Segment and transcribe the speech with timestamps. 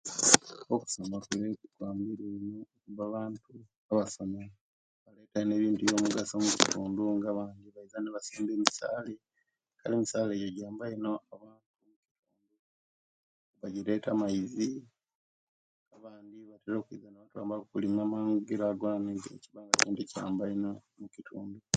[0.73, 3.49] Okusoma kule kwambire ino kuba abantu
[3.91, 4.55] abasomere
[5.31, 9.13] balina ebintu ebyo'mugaso mukitundu nga abantu baiza nebasimba emisale
[9.79, 11.79] kale emisale ejo jamba ino abantu
[13.59, 14.67] ne jireta amaizi
[15.95, 18.85] abandi batera okwiiza nebalima amangira ago
[19.81, 21.59] kale nekyamba ino mukitundu